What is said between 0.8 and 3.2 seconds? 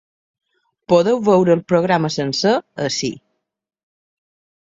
Podeu veure el programa sencer ací.